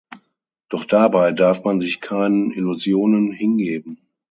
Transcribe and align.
Doch 0.69 0.85
dabei 0.85 1.31
darf 1.31 1.63
man 1.63 1.79
sich 1.79 2.01
keinen 2.01 2.49
Illusionen 2.53 3.31
hingeben. 3.33 3.99